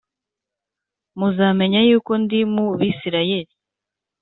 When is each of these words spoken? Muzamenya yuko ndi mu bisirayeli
Muzamenya 1.17 1.79
yuko 1.89 2.11
ndi 2.23 2.39
mu 2.53 2.65
bisirayeli 2.79 3.53